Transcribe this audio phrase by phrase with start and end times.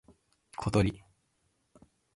[0.57, 1.03] ことり